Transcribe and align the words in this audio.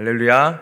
할렐루야. 0.00 0.58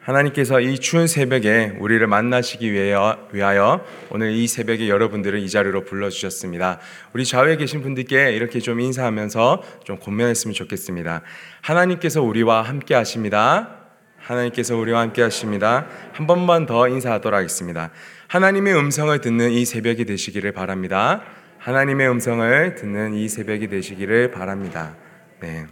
하나님께서 0.00 0.60
이 0.60 0.78
추운 0.78 1.06
새벽에 1.06 1.78
우리를 1.78 2.06
만나시기 2.06 2.70
위하여 2.74 3.86
오늘 4.10 4.32
이 4.32 4.46
새벽에 4.46 4.90
여러분들을 4.90 5.38
이 5.38 5.48
자리로 5.48 5.86
불러주셨습니다. 5.86 6.78
우리 7.14 7.24
좌우에 7.24 7.56
계신 7.56 7.80
분들께 7.80 8.32
이렇게 8.32 8.60
좀 8.60 8.80
인사하면서 8.80 9.62
좀 9.84 9.98
권면했으면 9.98 10.52
좋겠습니다. 10.52 11.22
하나님께서 11.62 12.20
우리와 12.20 12.60
함께 12.60 12.94
하십니다. 12.94 13.78
하나님께서 14.18 14.76
우리와 14.76 15.00
함께 15.00 15.22
하십니다. 15.22 15.86
한 16.12 16.26
번만 16.26 16.66
더 16.66 16.86
인사하도록 16.86 17.38
하겠습니다. 17.38 17.92
하나님의 18.28 18.76
음성을 18.76 19.18
듣는 19.22 19.52
이 19.52 19.64
새벽이 19.64 20.04
되시기를 20.04 20.52
바랍니다. 20.52 21.22
하나님의 21.60 22.10
음성을 22.10 22.74
듣는 22.74 23.14
이 23.14 23.26
새벽이 23.26 23.68
되시기를 23.68 24.32
바랍니다. 24.32 24.96
네. 25.40 25.64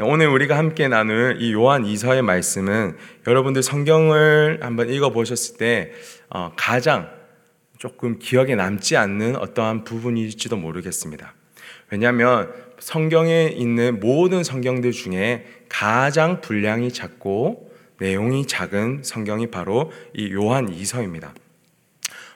오늘 0.00 0.28
우리가 0.28 0.56
함께 0.56 0.88
나눌 0.88 1.36
이 1.38 1.52
요한 1.52 1.84
이서의 1.84 2.22
말씀은 2.22 2.96
여러분들 3.26 3.62
성경을 3.62 4.60
한번 4.62 4.88
읽어 4.88 5.10
보셨을 5.10 5.58
때 5.58 5.92
어, 6.30 6.50
가장 6.56 7.10
조금 7.76 8.18
기억에 8.18 8.54
남지 8.54 8.96
않는 8.96 9.36
어떠한 9.36 9.84
부분일지도 9.84 10.56
모르겠습니다. 10.56 11.34
왜냐하면 11.90 12.50
성경에 12.78 13.52
있는 13.54 14.00
모든 14.00 14.42
성경들 14.42 14.92
중에 14.92 15.44
가장 15.68 16.40
분량이 16.40 16.90
작고 16.90 17.70
내용이 17.98 18.46
작은 18.46 19.02
성경이 19.02 19.48
바로 19.48 19.92
이 20.14 20.32
요한 20.32 20.72
이서입니다. 20.72 21.34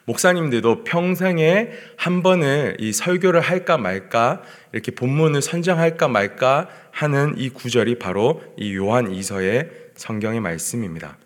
목사님들도 0.06 0.84
평생에 0.84 1.70
한 1.96 2.23
번을 2.23 2.77
이 2.78 2.92
설교를 2.92 3.41
할까 3.41 3.77
말까 3.77 4.42
이렇게 4.73 4.92
본문을 4.92 5.42
선정할까 5.42 6.09
말까 6.09 6.69
하는 6.92 7.34
이 7.37 7.51
구절이 7.51 7.98
바로 7.98 8.42
이 8.56 8.74
요한 8.77 9.12
이서의 9.12 9.69
성경의 9.96 10.41
말씀입니다. 10.41 11.19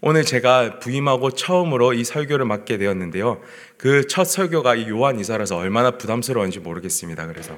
오늘 0.00 0.22
제가 0.24 0.78
부임하고 0.78 1.30
처음으로 1.30 1.92
이 1.94 2.04
설교를 2.04 2.44
맡게 2.44 2.78
되었는데요. 2.78 3.40
그 3.78 4.06
첫 4.06 4.24
설교가 4.24 4.74
이 4.76 4.88
요한 4.90 5.18
이서라서 5.18 5.56
얼마나 5.56 5.92
부담스러운지 5.92 6.60
모르겠습니다. 6.60 7.26
그래서 7.26 7.56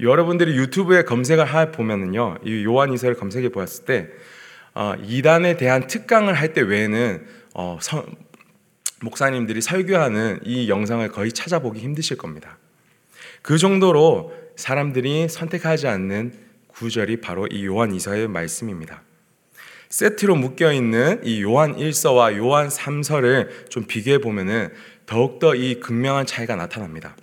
여러분들이 0.00 0.56
유튜브에 0.56 1.02
검색을 1.02 1.54
해 1.54 1.70
보면은요, 1.70 2.38
이 2.44 2.64
요한 2.64 2.92
이서를 2.92 3.16
검색해 3.16 3.50
보았을 3.50 3.84
때 3.84 4.08
어, 4.74 4.94
이단에 5.04 5.56
대한 5.56 5.86
특강을 5.86 6.34
할 6.34 6.52
때 6.52 6.62
외에는 6.62 7.26
어, 7.54 7.78
성, 7.80 8.04
목사님들이 9.04 9.60
설교하는 9.60 10.40
이 10.44 10.68
영상을 10.68 11.06
거의 11.08 11.30
찾아보기 11.32 11.78
힘드실 11.80 12.16
겁니다. 12.16 12.58
그 13.42 13.58
정도로 13.58 14.32
사람들이 14.56 15.28
선택하지 15.28 15.86
않는 15.86 16.32
구절이 16.68 17.20
바로 17.20 17.46
이 17.46 17.66
요한 17.66 17.94
이서의 17.94 18.28
말씀입니다. 18.28 19.02
세트로 19.90 20.36
묶여 20.36 20.72
있는 20.72 21.20
이 21.22 21.42
요한 21.42 21.76
1서와 21.76 22.36
요한 22.36 22.68
3서를 22.68 23.70
좀 23.70 23.84
비교해 23.86 24.18
보면은 24.18 24.72
더욱더 25.06 25.54
이 25.54 25.78
극명한 25.78 26.26
차이가 26.26 26.56
나타납니다. 26.56 27.14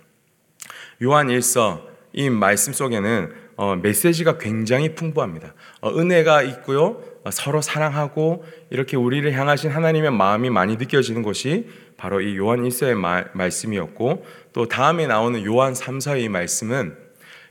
요한 1.02 1.26
1서 1.26 1.82
이 2.12 2.30
말씀 2.30 2.72
속에는 2.72 3.32
어, 3.56 3.76
메시지가 3.76 4.38
굉장히 4.38 4.94
풍부합니다. 4.94 5.54
어, 5.80 5.90
은혜가 5.98 6.42
있고요. 6.42 7.02
어, 7.24 7.30
서로 7.30 7.60
사랑하고 7.60 8.44
이렇게 8.70 8.96
우리를 8.96 9.32
향하신 9.32 9.70
하나님의 9.70 10.10
마음이 10.10 10.50
많이 10.50 10.76
느껴지는 10.76 11.22
것이 11.22 11.68
바로 11.96 12.20
이 12.20 12.36
요한 12.36 12.62
1서의 12.62 12.94
말, 12.94 13.30
말씀이었고 13.32 14.24
또 14.52 14.66
다음에 14.66 15.06
나오는 15.06 15.44
요한 15.44 15.72
3서의 15.72 16.28
말씀은 16.28 16.96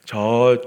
저 0.05 0.61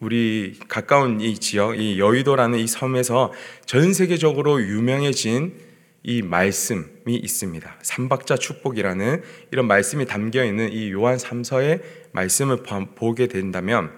우리 0.00 0.58
가까운 0.68 1.20
이 1.22 1.38
지역 1.38 1.78
이 1.80 1.98
여의도라는 1.98 2.58
이 2.58 2.66
섬에서 2.66 3.32
전 3.64 3.94
세계적으로 3.94 4.60
유명해진 4.60 5.54
이 6.02 6.22
말씀이 6.22 7.06
있습니다. 7.06 7.76
삼박자 7.82 8.36
축복이라는 8.36 9.22
이런 9.50 9.66
말씀이 9.66 10.04
담겨 10.04 10.44
있는 10.44 10.70
이 10.70 10.92
요한 10.92 11.16
3서의 11.16 11.80
말씀을 12.12 12.58
보게 12.94 13.26
된다면 13.26 13.90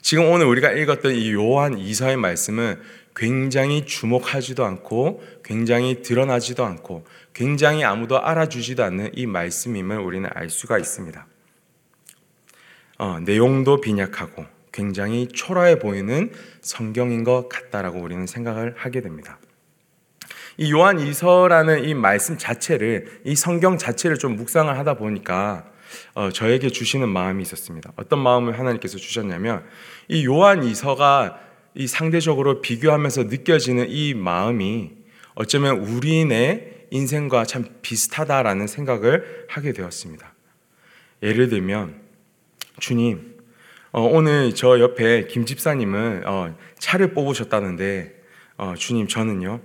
지금 0.00 0.30
오늘 0.30 0.46
우리가 0.46 0.72
읽었던 0.72 1.12
이 1.12 1.32
요한 1.32 1.76
2서의 1.76 2.16
말씀은 2.16 2.80
굉장히 3.18 3.84
주목하지도 3.84 4.64
않고 4.64 5.20
굉장히 5.42 6.02
드러나지도 6.02 6.64
않고 6.64 7.04
굉장히 7.34 7.82
아무도 7.82 8.22
알아주지도 8.22 8.84
않는 8.84 9.10
이 9.14 9.26
말씀임을 9.26 9.98
우리는 9.98 10.30
알 10.32 10.48
수가 10.48 10.78
있습니다. 10.78 11.26
어, 12.98 13.18
내용도 13.20 13.80
빈약하고 13.80 14.46
굉장히 14.72 15.26
초라해 15.26 15.80
보이는 15.80 16.32
성경인 16.60 17.24
것 17.24 17.48
같다라고 17.48 17.98
우리는 17.98 18.24
생각을 18.26 18.74
하게 18.76 19.00
됩니다. 19.00 19.38
이 20.56 20.72
요한 20.72 21.00
이서라는 21.00 21.84
이 21.84 21.94
말씀 21.94 22.38
자체를 22.38 23.22
이 23.24 23.34
성경 23.34 23.78
자체를 23.78 24.18
좀 24.18 24.36
묵상을 24.36 24.76
하다 24.78 24.94
보니까 24.94 25.64
어, 26.14 26.30
저에게 26.30 26.68
주시는 26.68 27.08
마음이 27.08 27.42
있었습니다. 27.42 27.92
어떤 27.96 28.20
마음을 28.20 28.58
하나님께서 28.58 28.96
주셨냐면 28.98 29.64
이 30.06 30.24
요한 30.24 30.62
이서가 30.62 31.47
이 31.78 31.86
상대적으로 31.86 32.60
비교하면서 32.60 33.24
느껴지는 33.24 33.86
이 33.88 34.12
마음이 34.12 34.90
어쩌면 35.36 35.78
우리의 35.78 36.88
인생과 36.90 37.44
참 37.44 37.66
비슷하다라는 37.82 38.66
생각을 38.66 39.46
하게 39.48 39.72
되었습니다. 39.72 40.34
예를 41.22 41.48
들면 41.48 42.00
주님 42.80 43.36
어, 43.92 44.02
오늘 44.02 44.56
저 44.56 44.80
옆에 44.80 45.28
김 45.28 45.46
집사님은 45.46 46.26
어, 46.26 46.56
차를 46.80 47.14
뽑으셨다는데 47.14 48.22
어, 48.56 48.74
주님 48.76 49.06
저는요. 49.06 49.60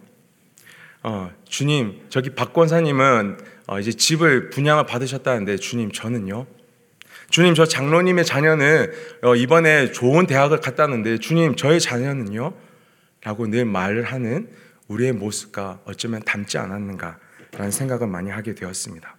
어, 1.02 1.32
주님 1.50 2.06
저기 2.10 2.30
박 2.30 2.54
권사님은 2.54 3.38
어, 3.66 3.80
이제 3.80 3.92
집을 3.92 4.52
분양을 4.52 4.86
받으셨다는데 4.86 5.58
주님 5.58 5.92
저는요. 5.92 6.46
주님 7.34 7.56
저 7.56 7.66
장로님의 7.66 8.26
자녀는 8.26 8.92
어, 9.24 9.36
이번에 9.36 9.92
좋은 9.92 10.28
대학을 10.28 10.60
갔다는데 10.60 11.18
주님 11.18 11.56
저의 11.56 11.80
자녀는요? 11.82 12.54
라고 13.24 13.48
늘 13.48 13.66
말을 13.66 14.04
하는 14.04 14.52
우리의 14.88 15.14
모습과 15.14 15.80
어쩌면 15.86 16.22
닮지 16.22 16.60
않았는가라는 16.60 17.72
생각을 17.72 18.06
많이 18.06 18.30
하게 18.30 18.54
되었습니다. 18.54 19.18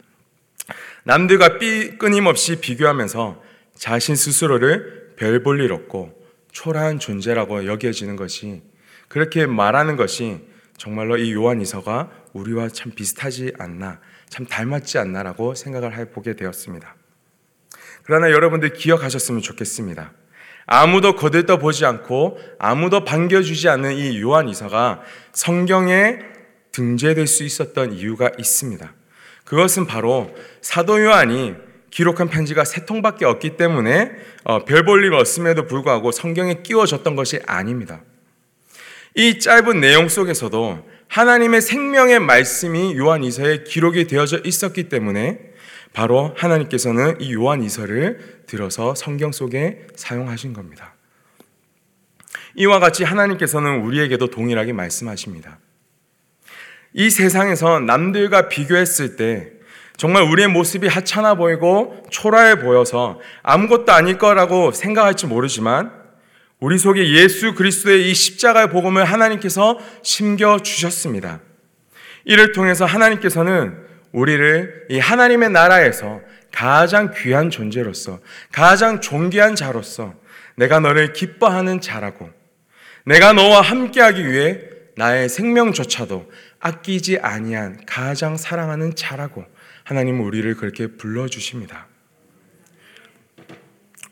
남들과 1.02 1.58
삐 1.58 1.98
끊임없이 1.98 2.60
비교하면서 2.60 3.42
자신 3.74 4.14
스스로를 4.14 5.14
별 5.16 5.42
볼 5.42 5.60
일 5.60 5.72
없고 5.72 6.14
초라한 6.52 7.00
존재라고 7.00 7.66
여겨지는 7.66 8.14
것이 8.14 8.62
그렇게 9.08 9.44
말하는 9.44 9.96
것이 9.96 10.38
정말로 10.76 11.16
이 11.16 11.32
요한 11.32 11.60
이서가 11.60 12.12
우리와 12.32 12.68
참 12.68 12.92
비슷하지 12.94 13.54
않나, 13.58 13.98
참 14.28 14.46
닮았지 14.46 14.98
않나라고 14.98 15.56
생각을 15.56 15.98
해보게 15.98 16.36
되었습니다. 16.36 16.94
그러나 18.04 18.30
여러분들 18.30 18.74
기억하셨으면 18.74 19.42
좋겠습니다. 19.42 20.12
아무도 20.66 21.14
거들떠 21.14 21.58
보지 21.58 21.84
않고 21.84 22.38
아무도 22.58 23.04
반겨주지 23.04 23.68
않는 23.68 23.94
이 23.94 24.20
요한 24.20 24.48
이서가 24.48 25.02
성경에 25.32 26.18
등재될 26.72 27.26
수 27.26 27.44
있었던 27.44 27.92
이유가 27.92 28.30
있습니다. 28.38 28.92
그것은 29.44 29.86
바로 29.86 30.34
사도 30.60 31.02
요한이 31.02 31.54
기록한 31.90 32.28
편지가 32.28 32.64
세 32.64 32.86
통밖에 32.86 33.24
없기 33.24 33.56
때문에 33.56 34.10
어, 34.42 34.64
별볼 34.64 35.04
일 35.04 35.14
없음에도 35.14 35.66
불구하고 35.66 36.10
성경에 36.10 36.62
끼워졌던 36.62 37.14
것이 37.14 37.40
아닙니다. 37.46 38.00
이 39.14 39.38
짧은 39.38 39.80
내용 39.80 40.08
속에서도 40.08 40.84
하나님의 41.06 41.60
생명의 41.60 42.18
말씀이 42.18 42.96
요한 42.96 43.22
이서에 43.22 43.62
기록이 43.62 44.08
되어져 44.08 44.40
있었기 44.44 44.88
때문에 44.88 45.53
바로 45.94 46.34
하나님께서는 46.36 47.20
이 47.20 47.32
요한 47.32 47.62
이서를 47.62 48.42
들어서 48.46 48.94
성경 48.96 49.32
속에 49.32 49.86
사용하신 49.94 50.52
겁니다. 50.52 50.94
이와 52.56 52.80
같이 52.80 53.04
하나님께서는 53.04 53.80
우리에게도 53.80 54.26
동일하게 54.26 54.72
말씀하십니다. 54.72 55.58
이 56.92 57.10
세상에서 57.10 57.80
남들과 57.80 58.48
비교했을 58.48 59.16
때 59.16 59.52
정말 59.96 60.24
우리의 60.24 60.48
모습이 60.48 60.88
하찮아 60.88 61.36
보이고 61.36 62.04
초라해 62.10 62.58
보여서 62.58 63.20
아무것도 63.44 63.92
아닐 63.92 64.18
거라고 64.18 64.72
생각할지 64.72 65.28
모르지만 65.28 65.92
우리 66.58 66.76
속에 66.76 67.08
예수 67.10 67.54
그리스도의 67.54 68.10
이 68.10 68.14
십자가의 68.14 68.70
복음을 68.70 69.04
하나님께서 69.04 69.78
심겨 70.02 70.58
주셨습니다. 70.60 71.40
이를 72.24 72.52
통해서 72.52 72.84
하나님께서는 72.84 73.83
우리를 74.14 74.86
이 74.90 74.98
하나님의 75.00 75.50
나라에서 75.50 76.20
가장 76.52 77.12
귀한 77.16 77.50
존재로서, 77.50 78.20
가장 78.52 79.00
존귀한 79.00 79.56
자로서 79.56 80.14
내가 80.54 80.78
너를 80.78 81.12
기뻐하는 81.12 81.80
자라고, 81.80 82.30
내가 83.04 83.32
너와 83.32 83.60
함께하기 83.60 84.30
위해 84.30 84.60
나의 84.96 85.28
생명조차도 85.28 86.30
아끼지 86.60 87.18
아니한 87.18 87.80
가장 87.86 88.36
사랑하는 88.36 88.94
자라고 88.94 89.44
하나님은 89.82 90.24
우리를 90.24 90.54
그렇게 90.54 90.86
불러주십니다. 90.86 91.88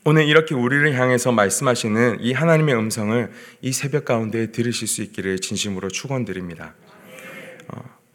오늘 0.03 0.27
이렇게 0.27 0.53
우리를 0.53 0.93
향해서 0.93 1.31
말씀하시는 1.31 2.17
이 2.19 2.33
하나님의 2.33 2.75
음성을 2.75 3.31
이 3.61 3.71
새벽 3.71 4.03
가운데 4.03 4.51
들으실 4.51 4.85
수 4.85 5.01
있기를 5.01 5.39
진심으로 5.39 5.87
축원드립니다. 5.87 6.75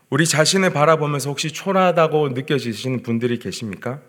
어, 0.08 0.10
우리 0.10 0.26
자신을 0.26 0.70
바라보면서 0.70 1.30
혹시 1.30 1.52
초라하다고 1.52 2.30
느껴지시는 2.30 3.02
분들이 3.02 3.38
계십니까? 3.38 4.00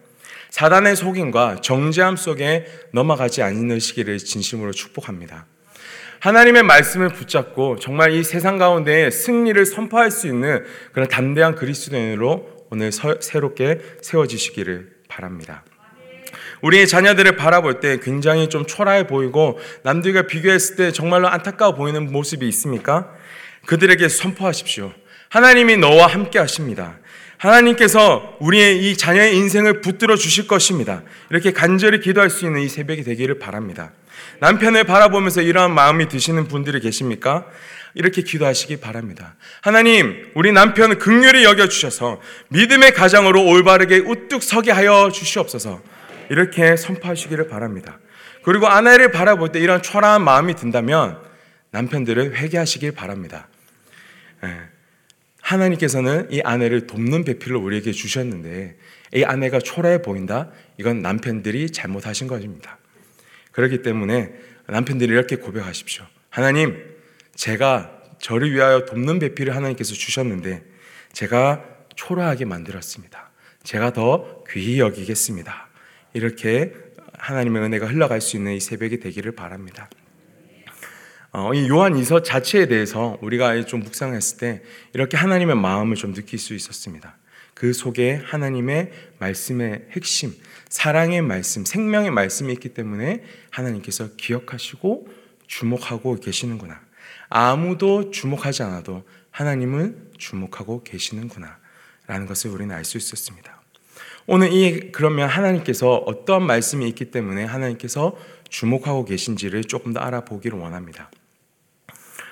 사단의 0.49 0.95
속임과 0.95 1.57
정죄함 1.61 2.15
속에 2.15 2.65
넘어가지 2.91 3.43
않으시기를 3.43 4.17
진심으로 4.17 4.71
축복합니다. 4.71 5.45
하나님의 6.19 6.63
말씀을 6.63 7.09
붙잡고 7.09 7.77
정말 7.79 8.11
이 8.13 8.23
세상 8.23 8.57
가운데 8.57 9.09
승리를 9.09 9.63
선포할 9.65 10.11
수 10.11 10.27
있는 10.27 10.65
그런 10.91 11.07
담대한 11.07 11.55
그리스도인으로 11.55 12.67
오늘 12.71 12.91
새롭게 12.91 13.79
세워지시기를 14.01 14.91
바랍니다. 15.07 15.63
우리의 16.61 16.87
자녀들을 16.87 17.35
바라볼 17.37 17.79
때 17.79 17.99
굉장히 18.01 18.49
좀 18.49 18.65
초라해 18.65 19.07
보이고 19.07 19.59
남들과 19.83 20.23
비교했을 20.23 20.75
때 20.75 20.91
정말로 20.91 21.29
안타까워 21.29 21.73
보이는 21.73 22.11
모습이 22.11 22.47
있습니까? 22.49 23.15
그들에게 23.65 24.09
선포하십시오. 24.09 24.91
하나님이 25.29 25.77
너와 25.77 26.07
함께 26.07 26.39
하십니다. 26.39 26.97
하나님께서 27.37 28.35
우리의 28.39 28.83
이 28.83 28.97
자녀의 28.97 29.35
인생을 29.37 29.81
붙들어 29.81 30.15
주실 30.15 30.47
것입니다. 30.47 31.03
이렇게 31.29 31.53
간절히 31.53 32.01
기도할 32.01 32.29
수 32.29 32.45
있는 32.45 32.61
이 32.61 32.67
새벽이 32.67 33.03
되기를 33.03 33.39
바랍니다. 33.39 33.91
남편을 34.39 34.83
바라보면서 34.83 35.41
이러한 35.41 35.73
마음이 35.73 36.09
드시는 36.09 36.47
분들이 36.47 36.81
계십니까? 36.81 37.45
이렇게 37.93 38.21
기도하시기 38.21 38.77
바랍니다. 38.77 39.35
하나님, 39.61 40.31
우리 40.35 40.51
남편을 40.51 40.99
극률히 40.99 41.43
여겨 41.45 41.69
주셔서 41.69 42.19
믿음의 42.49 42.93
가장으로 42.93 43.45
올바르게 43.45 43.99
우뚝 43.99 44.43
서게 44.43 44.71
하여 44.71 45.09
주시옵소서. 45.13 45.81
이렇게 46.29 46.75
선포하시기를 46.75 47.47
바랍니다. 47.47 47.99
그리고 48.43 48.67
아내를 48.67 49.11
바라볼 49.11 49.51
때 49.51 49.59
이런 49.59 49.81
초라한 49.81 50.23
마음이 50.23 50.55
든다면 50.55 51.19
남편들을 51.71 52.35
회개하시길 52.35 52.91
바랍니다. 52.91 53.47
예. 54.43 54.78
하나님께서는 55.49 56.27
이 56.31 56.41
아내를 56.41 56.85
돕는 56.85 57.23
배필을 57.23 57.57
우리에게 57.57 57.91
주셨는데 57.91 58.77
이 59.15 59.23
아내가 59.23 59.57
초라해 59.57 60.01
보인다? 60.03 60.51
이건 60.77 61.01
남편들이 61.01 61.71
잘못하신 61.71 62.27
것입니다. 62.27 62.77
그렇기 63.51 63.81
때문에 63.81 64.31
남편들이 64.67 65.11
이렇게 65.11 65.37
고백하십시오. 65.37 66.05
하나님, 66.29 66.77
제가 67.33 67.99
저를 68.19 68.53
위하여 68.53 68.85
돕는 68.85 69.17
배필을 69.17 69.55
하나님께서 69.55 69.95
주셨는데 69.95 70.63
제가 71.13 71.65
초라하게 71.95 72.45
만들었습니다. 72.45 73.31
제가 73.63 73.93
더 73.93 74.43
귀히 74.51 74.79
여기겠습니다. 74.79 75.67
이렇게 76.13 76.73
하나님의 77.17 77.63
은혜가 77.63 77.87
흘러갈 77.87 78.21
수 78.21 78.37
있는 78.37 78.53
이 78.53 78.59
새벽이 78.59 78.99
되기를 78.99 79.31
바랍니다. 79.31 79.89
어, 81.31 81.53
이 81.53 81.69
요한 81.69 81.95
이서 81.97 82.23
자체에 82.23 82.67
대해서 82.67 83.17
우리가 83.21 83.65
좀 83.65 83.81
묵상했을 83.81 84.37
때 84.37 84.63
이렇게 84.93 85.15
하나님의 85.15 85.55
마음을 85.55 85.95
좀 85.95 86.13
느낄 86.13 86.39
수 86.39 86.55
있었습니다. 86.55 87.17
그 87.53 87.73
속에 87.73 88.21
하나님의 88.25 88.91
말씀의 89.19 89.87
핵심, 89.91 90.33
사랑의 90.69 91.21
말씀, 91.21 91.65
생명의 91.65 92.09
말씀이 92.09 92.51
있기 92.53 92.69
때문에 92.69 93.23
하나님께서 93.51 94.15
기억하시고 94.15 95.07
주목하고 95.45 96.15
계시는구나. 96.15 96.79
아무도 97.27 98.11
주목하지 98.11 98.63
않아도 98.63 99.03
하나님은 99.31 100.11
주목하고 100.17 100.83
계시는구나. 100.83 101.59
라는 102.07 102.25
것을 102.25 102.49
우리는 102.49 102.73
알 102.75 102.83
수 102.85 102.97
있었습니다. 102.97 103.58
오늘 104.27 104.51
이 104.53 104.91
그러면 104.91 105.27
하나님께서 105.29 105.95
어떠한 105.95 106.43
말씀이 106.43 106.87
있기 106.89 107.05
때문에 107.05 107.45
하나님께서 107.45 108.15
주목하고 108.49 109.05
계신지를 109.05 109.63
조금 109.63 109.93
더 109.93 109.99
알아보기를 109.99 110.57
원합니다. 110.57 111.09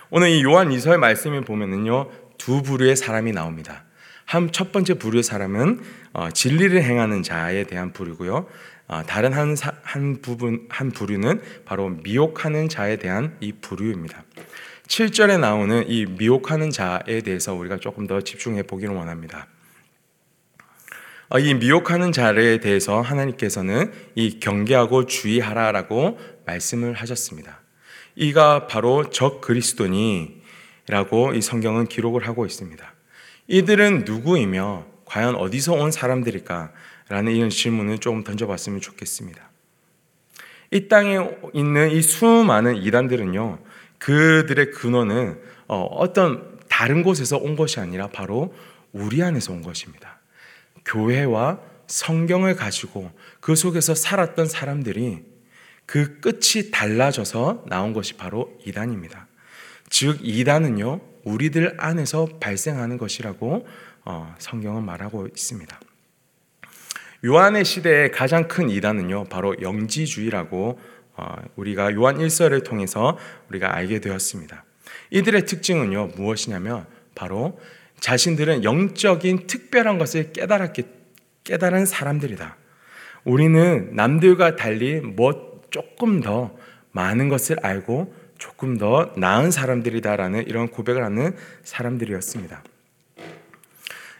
오늘 0.09 0.29
이 0.29 0.43
요한 0.43 0.71
이서의 0.71 0.97
말씀을 0.97 1.41
보면은요 1.41 2.09
두 2.37 2.61
부류의 2.61 2.95
사람이 2.95 3.31
나옵니다. 3.31 3.83
한 4.27 4.49
첫 4.51 4.73
번째 4.73 4.95
부류의 4.95 5.23
사람은 5.23 5.79
어, 6.11 6.29
진리를 6.29 6.83
행하는 6.83 7.23
자에 7.23 7.63
대한 7.63 7.93
부류고요. 7.93 8.45
어, 8.89 9.03
다른 9.07 9.31
한, 9.31 9.55
한 9.83 10.21
부분 10.21 10.67
한 10.69 10.91
부류는 10.91 11.41
바로 11.65 11.89
미혹하는 11.89 12.67
자에 12.67 12.97
대한 12.97 13.37
이 13.39 13.53
부류입니다. 13.53 14.23
7절에 14.87 15.39
나오는 15.39 15.85
이 15.87 16.05
미혹하는 16.05 16.71
자에 16.71 17.21
대해서 17.21 17.53
우리가 17.53 17.77
조금 17.77 18.05
더 18.05 18.21
집중해 18.21 18.63
보기를 18.63 18.93
원합니다. 18.93 19.47
어, 21.29 21.39
이 21.39 21.53
미혹하는 21.53 22.13
자에 22.13 22.59
대해서 22.59 23.01
하나님께서는 23.01 23.91
이 24.15 24.39
경계하고 24.39 25.05
주의하라라고 25.05 26.17
말씀을 26.45 26.93
하셨습니다. 26.93 27.59
이가 28.15 28.67
바로 28.67 29.09
적 29.09 29.41
그리스도니라고 29.41 31.33
이 31.35 31.41
성경은 31.41 31.87
기록을 31.87 32.27
하고 32.27 32.45
있습니다. 32.45 32.93
이들은 33.47 34.03
누구이며 34.05 34.85
과연 35.05 35.35
어디서 35.35 35.73
온 35.73 35.91
사람들일까? 35.91 36.71
라는 37.09 37.33
이런 37.33 37.49
질문을 37.49 37.99
조금 37.99 38.23
던져봤으면 38.23 38.81
좋겠습니다. 38.81 39.49
이 40.71 40.89
땅에 40.89 41.19
있는 41.53 41.91
이 41.91 42.01
수많은 42.01 42.75
이단들은요, 42.77 43.59
그들의 43.99 44.71
근원은 44.71 45.41
어, 45.67 45.81
어떤 45.83 46.57
다른 46.69 47.03
곳에서 47.03 47.37
온 47.37 47.55
것이 47.55 47.79
아니라 47.79 48.07
바로 48.07 48.53
우리 48.91 49.23
안에서 49.23 49.53
온 49.53 49.61
것입니다. 49.61 50.16
교회와 50.87 51.59
성경을 51.87 52.55
가지고 52.55 53.11
그 53.39 53.55
속에서 53.55 53.95
살았던 53.95 54.47
사람들이 54.47 55.23
그 55.85 56.19
끝이 56.19 56.71
달라져서 56.71 57.65
나온 57.67 57.93
것이 57.93 58.15
바로 58.15 58.57
이단입니다. 58.65 59.27
즉 59.89 60.19
이단은요 60.21 60.99
우리들 61.23 61.75
안에서 61.77 62.27
발생하는 62.39 62.97
것이라고 62.97 63.67
어, 64.05 64.35
성경은 64.39 64.83
말하고 64.83 65.27
있습니다. 65.27 65.79
요한의 67.25 67.65
시대의 67.65 68.11
가장 68.11 68.47
큰 68.47 68.69
이단은요 68.69 69.25
바로 69.25 69.55
영지주의라고 69.61 70.79
어, 71.15 71.35
우리가 71.55 71.93
요한 71.93 72.17
1서를 72.17 72.63
통해서 72.63 73.17
우리가 73.49 73.75
알게 73.75 73.99
되었습니다. 73.99 74.63
이들의 75.09 75.45
특징은요 75.45 76.11
무엇이냐면 76.15 76.85
바로 77.15 77.59
자신들은 77.99 78.63
영적인 78.63 79.47
특별한 79.47 79.97
것을 79.97 80.31
깨달았기 80.31 80.83
깨달은 81.43 81.85
사람들이다. 81.85 82.57
우리는 83.23 83.89
남들과 83.93 84.55
달리 84.55 84.99
뭐 84.99 85.61
조금 85.69 86.21
더 86.21 86.55
많은 86.91 87.29
것을 87.29 87.57
알고 87.61 88.13
조금 88.37 88.77
더 88.77 89.13
나은 89.17 89.51
사람들이다라는 89.51 90.47
이런 90.47 90.67
고백을 90.69 91.03
하는 91.03 91.35
사람들이었습니다. 91.63 92.63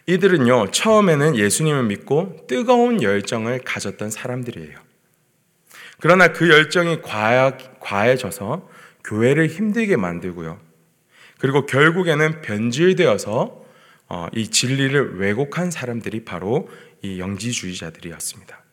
이들은요, 0.07 0.71
처음에는 0.71 1.35
예수님을 1.35 1.83
믿고 1.83 2.45
뜨거운 2.47 3.03
열정을 3.03 3.59
가졌던 3.59 4.09
사람들이에요. 4.09 4.79
그러나 5.99 6.29
그 6.29 6.49
열정이 6.49 7.01
과해 7.01 8.15
져서 8.15 8.69
교회를 9.03 9.47
힘들게 9.47 9.97
만들고요. 9.97 10.59
그리고 11.39 11.65
결국에는 11.65 12.41
변질되어서 12.41 13.65
어, 14.09 14.27
이 14.33 14.47
진리를 14.47 15.19
왜곡한 15.19 15.71
사람들이 15.71 16.23
바로 16.23 16.69
이 17.01 17.19
영지주의자들이었습니다. 17.19 18.63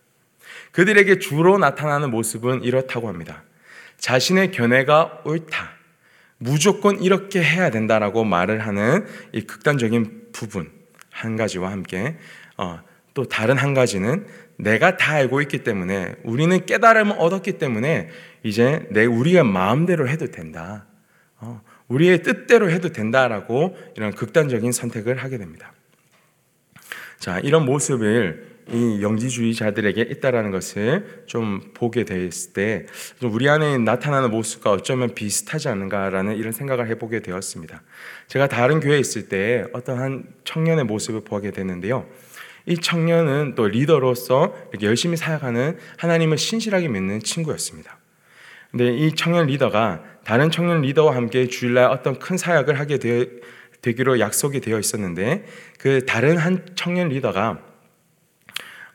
그들에게 0.72 1.18
주로 1.18 1.58
나타나는 1.58 2.10
모습은 2.10 2.62
이렇다고 2.64 3.08
합니다. 3.08 3.44
자신의 3.98 4.50
견해가 4.50 5.22
옳다. 5.24 5.72
무조건 6.38 7.00
이렇게 7.00 7.42
해야 7.42 7.70
된다라고 7.70 8.24
말을 8.24 8.60
하는 8.60 9.06
이 9.32 9.42
극단적인 9.42 10.28
부분 10.32 10.70
한 11.10 11.36
가지와 11.36 11.70
함께 11.70 12.16
어, 12.56 12.80
또 13.14 13.24
다른 13.24 13.56
한 13.56 13.72
가지는 13.72 14.26
내가 14.56 14.96
다 14.96 15.14
알고 15.14 15.40
있기 15.42 15.64
때문에 15.64 16.16
우리는 16.24 16.66
깨달음을 16.66 17.16
얻었기 17.18 17.58
때문에 17.58 18.10
이제 18.42 18.86
내 18.90 19.04
우리의 19.04 19.44
마음대로 19.44 20.08
해도 20.08 20.26
된다. 20.26 20.86
어, 21.38 21.62
우리의 21.94 22.22
뜻대로 22.22 22.70
해도 22.70 22.90
된다라고 22.90 23.76
이런 23.96 24.12
극단적인 24.12 24.72
선택을 24.72 25.16
하게 25.16 25.38
됩니다. 25.38 25.72
자, 27.18 27.38
이런 27.38 27.64
모습을 27.64 28.54
이 28.72 29.02
영지주의자들에게 29.02 30.00
있다라는 30.02 30.50
것을 30.50 31.24
좀 31.26 31.60
보게 31.74 32.04
됐을 32.04 32.54
때 32.54 32.86
우리 33.22 33.48
안에 33.48 33.78
나타나는 33.78 34.30
모습과 34.30 34.72
어쩌면 34.72 35.14
비슷하지 35.14 35.68
않은가라는 35.68 36.36
이런 36.36 36.52
생각을 36.52 36.88
해보게 36.88 37.20
되었습니다. 37.20 37.82
제가 38.28 38.48
다른 38.48 38.80
교회에 38.80 38.98
있을 38.98 39.28
때 39.28 39.66
어떤 39.74 39.98
한 39.98 40.24
청년의 40.44 40.84
모습을 40.84 41.20
보게 41.22 41.50
됐는데요. 41.50 42.08
이 42.66 42.76
청년은 42.78 43.54
또 43.54 43.68
리더로서 43.68 44.54
열심히 44.80 45.18
사역하는 45.18 45.76
하나님을 45.98 46.38
신실하게 46.38 46.88
믿는 46.88 47.20
친구였습니다. 47.20 47.98
근데 48.74 48.92
이 48.92 49.14
청년 49.14 49.46
리더가 49.46 50.02
다른 50.24 50.50
청년 50.50 50.80
리더와 50.80 51.14
함께 51.14 51.46
주일날 51.46 51.84
어떤 51.92 52.18
큰 52.18 52.36
사역을 52.36 52.80
하게 52.80 52.98
되기로 53.82 54.18
약속이 54.18 54.60
되어 54.60 54.80
있었는데 54.80 55.44
그 55.78 56.04
다른 56.06 56.36
한 56.38 56.66
청년 56.74 57.08
리더가 57.08 57.60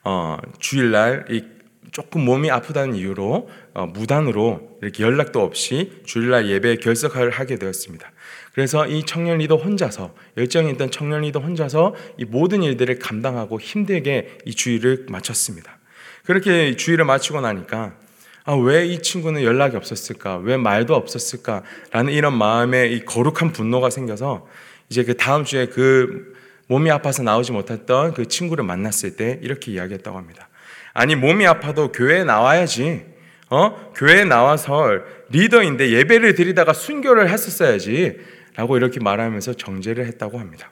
어, 0.03 0.37
주일날 0.59 1.27
이 1.29 1.45
조금 1.93 2.25
몸이 2.25 2.51
아프다는 2.51 2.93
이유로 2.93 3.49
어, 3.73 3.85
무단으로 3.85 4.79
이렇게 4.81 5.01
연락도 5.01 5.41
없이 5.41 6.01
주일날 6.05 6.49
예배 6.49 6.75
결석을 6.77 7.29
하게 7.29 7.55
되었습니다. 7.55 8.11
그래서 8.51 8.85
이 8.85 9.05
청년 9.05 9.37
리더 9.37 9.55
혼자서 9.55 10.13
열정이 10.35 10.71
있던 10.71 10.91
청년 10.91 11.21
리더 11.21 11.39
혼자서 11.39 11.95
이 12.17 12.25
모든 12.25 12.63
일들을 12.63 12.99
감당하고 12.99 13.61
힘들게 13.61 14.39
이 14.43 14.53
주일을 14.53 15.05
마쳤습니다. 15.07 15.77
그렇게 16.25 16.75
주일을 16.75 17.05
마치고 17.05 17.39
나니까 17.39 18.08
아, 18.45 18.53
왜 18.53 18.85
이 18.87 19.01
친구는 19.01 19.43
연락이 19.43 19.75
없었을까? 19.75 20.37
왜 20.37 20.57
말도 20.57 20.95
없었을까? 20.95 21.63
라는 21.91 22.13
이런 22.13 22.35
마음에 22.37 22.87
이 22.87 23.05
거룩한 23.05 23.51
분노가 23.51 23.89
생겨서 23.89 24.47
이제 24.89 25.03
그 25.03 25.15
다음 25.15 25.43
주에 25.43 25.67
그 25.67 26.33
몸이 26.67 26.89
아파서 26.91 27.21
나오지 27.23 27.51
못했던 27.51 28.13
그 28.13 28.27
친구를 28.27 28.63
만났을 28.63 29.15
때 29.15 29.39
이렇게 29.41 29.71
이야기했다고 29.71 30.17
합니다. 30.17 30.49
아니, 30.93 31.15
몸이 31.15 31.45
아파도 31.45 31.91
교회에 31.91 32.23
나와야지. 32.23 33.05
어? 33.51 33.91
교회에 33.95 34.25
나와서 34.25 34.99
리더인데 35.29 35.91
예배를 35.91 36.35
드리다가 36.35 36.73
순교를 36.73 37.29
했었어야지. 37.29 38.19
라고 38.55 38.77
이렇게 38.77 38.99
말하면서 38.99 39.53
정죄를 39.53 40.05
했다고 40.05 40.39
합니다. 40.39 40.71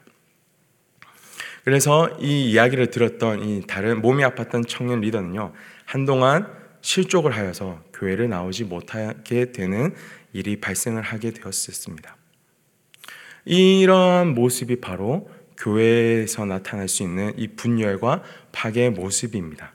그래서 1.63 2.09
이 2.19 2.51
이야기를 2.51 2.91
들었던 2.91 3.43
이 3.43 3.62
다른 3.67 4.01
몸이 4.01 4.24
아팠던 4.24 4.67
청년 4.67 5.01
리더는요, 5.01 5.53
한동안 5.86 6.47
실족을 6.88 7.36
하여서 7.36 7.84
교회를 7.94 8.29
나오지 8.29 8.63
못하게 8.63 9.51
되는 9.51 9.94
일이 10.32 10.62
발생을 10.62 11.01
하게 11.01 11.32
되었습니다. 11.32 12.15
이러한 13.44 14.34
모습이 14.34 14.79
바로 14.79 15.29
교회에서 15.58 16.46
나타날 16.46 16.88
수 16.88 17.03
있는 17.03 17.34
이 17.38 17.50
분열과 17.50 18.24
파괴의 18.53 18.91
모습입니다. 18.91 19.74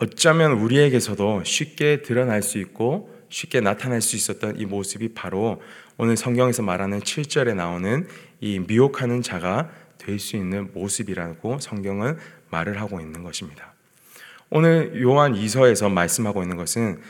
어쩌면 0.00 0.52
우리에게서도 0.52 1.44
쉽게 1.44 2.00
드러날 2.00 2.42
수 2.42 2.56
있고 2.56 3.14
쉽게 3.28 3.60
나타날 3.60 4.00
수 4.00 4.16
있었던 4.16 4.58
이 4.58 4.64
모습이 4.64 5.12
바로 5.12 5.60
오늘 5.98 6.16
성경에서 6.16 6.62
말하는 6.62 7.00
7절에 7.00 7.54
나오는 7.54 8.08
이 8.40 8.60
미혹하는 8.60 9.20
자가 9.20 9.70
될 9.98 10.18
수 10.18 10.36
있는 10.36 10.70
모습이라고 10.72 11.60
성경은 11.60 12.16
말을 12.50 12.80
하고 12.80 13.00
있는 13.00 13.22
것입니다. 13.22 13.73
오늘 14.56 15.02
요한 15.02 15.34
2서에서 15.34 15.90
말씀하고 15.90 16.40
있는 16.40 16.56
것은 16.56 17.00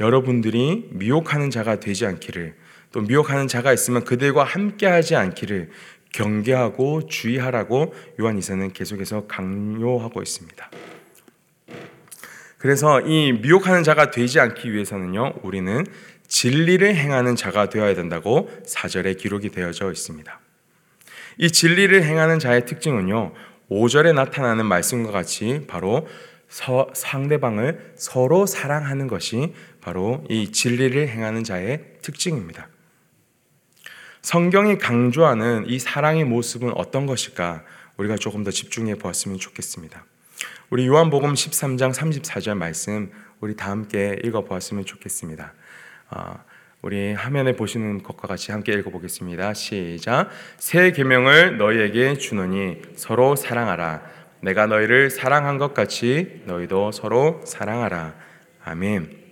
여러분들이 0.00 0.88
미혹하는 0.90 1.50
자가 1.50 1.78
되지 1.78 2.06
않기를 2.06 2.54
또 2.92 3.02
미혹하는 3.02 3.46
자가 3.46 3.74
있으면 3.74 4.04
그들과 4.04 4.42
함께하지 4.42 5.14
않기를 5.14 5.68
경계하고 6.12 7.06
주의하라고 7.06 7.92
요한 8.20 8.38
2서는 8.38 8.72
계속해서 8.72 9.26
강요하고 9.26 10.22
있습니다. 10.22 10.70
그래서 12.56 13.02
이 13.02 13.32
미혹하는 13.32 13.82
자가 13.82 14.10
되지 14.10 14.40
않기 14.40 14.72
위해서는요, 14.72 15.34
우리는 15.42 15.84
진리를 16.26 16.94
행하는 16.96 17.36
자가 17.36 17.68
되어야 17.68 17.94
된다고 17.94 18.48
사절에 18.64 19.12
기록이 19.12 19.50
되어져 19.50 19.92
있습니다. 19.92 20.40
이 21.36 21.50
진리를 21.50 22.02
행하는 22.02 22.38
자의 22.38 22.64
특징은요, 22.64 23.34
5절에 23.70 24.14
나타나는 24.14 24.64
말씀과 24.64 25.10
같이 25.10 25.64
바로 25.66 26.08
서, 26.54 26.88
상대방을 26.94 27.94
서로 27.96 28.46
사랑하는 28.46 29.08
것이 29.08 29.52
바로 29.80 30.22
이 30.30 30.52
진리를 30.52 31.08
행하는 31.08 31.42
자의 31.42 31.80
특징입니다. 32.00 32.68
성경이 34.22 34.78
강조하는 34.78 35.64
이 35.66 35.80
사랑의 35.80 36.22
모습은 36.22 36.70
어떤 36.76 37.06
것일까? 37.06 37.64
우리가 37.96 38.14
조금 38.14 38.44
더 38.44 38.52
집중해 38.52 38.94
보았으면 38.94 39.38
좋겠습니다. 39.38 40.04
우리 40.70 40.86
요한복음 40.86 41.34
13장 41.34 41.92
34절 41.92 42.54
말씀 42.56 43.10
우리 43.40 43.56
다 43.56 43.70
함께 43.72 44.16
읽어 44.22 44.44
보았으면 44.44 44.84
좋겠습니다. 44.84 45.52
어, 46.10 46.38
우리 46.82 47.14
화면에 47.14 47.56
보시는 47.56 48.04
것과 48.04 48.28
같이 48.28 48.52
함께 48.52 48.74
읽어 48.74 48.90
보겠습니다. 48.90 49.54
시작. 49.54 50.30
새 50.58 50.92
계명을 50.92 51.58
너희에게 51.58 52.16
주노니 52.16 52.80
서로 52.94 53.34
사랑하라. 53.34 54.23
내가 54.44 54.66
너희를 54.66 55.08
사랑한 55.08 55.56
것 55.56 55.72
같이 55.72 56.42
너희도 56.44 56.92
서로 56.92 57.40
사랑하라. 57.46 58.14
아멘. 58.62 59.24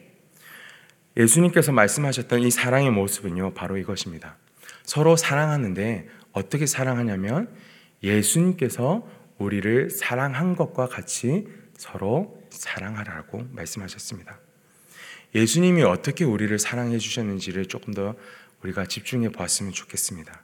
예수님께서 1.19 1.71
말씀하셨던 1.71 2.40
이 2.40 2.50
사랑의 2.50 2.90
모습은요, 2.90 3.52
바로 3.52 3.76
이것입니다. 3.76 4.38
서로 4.85 5.16
사랑하는데 5.16 6.09
어떻게 6.33 6.64
사랑하냐면 6.64 7.54
예수님께서 8.02 9.07
우리를 9.37 9.90
사랑한 9.90 10.57
것과 10.57 10.88
같이 10.88 11.47
서로 11.76 12.42
사랑하라고 12.49 13.49
말씀하셨습니다. 13.50 14.38
예수님이 15.35 15.83
어떻게 15.83 16.25
우리를 16.25 16.59
사랑해 16.59 16.97
주셨는지를 16.97 17.66
조금 17.66 17.92
더 17.92 18.14
우리가 18.62 18.87
집중해 18.87 19.28
보았으면 19.28 19.73
좋겠습니다. 19.73 20.42